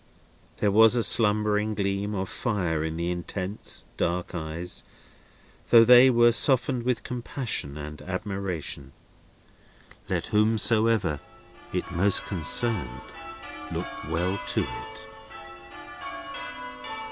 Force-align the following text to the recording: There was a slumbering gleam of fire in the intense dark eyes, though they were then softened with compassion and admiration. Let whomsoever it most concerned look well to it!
There 0.57 0.71
was 0.71 0.95
a 0.95 1.03
slumbering 1.03 1.75
gleam 1.75 2.15
of 2.15 2.27
fire 2.27 2.83
in 2.83 2.97
the 2.97 3.11
intense 3.11 3.85
dark 3.97 4.33
eyes, 4.33 4.83
though 5.69 5.83
they 5.85 6.09
were 6.09 6.25
then 6.25 6.31
softened 6.33 6.81
with 6.85 7.03
compassion 7.03 7.77
and 7.77 8.01
admiration. 8.01 8.93
Let 10.09 10.25
whomsoever 10.25 11.19
it 11.71 11.91
most 11.91 12.25
concerned 12.25 12.89
look 13.71 13.85
well 14.09 14.39
to 14.47 14.61
it! 14.63 15.07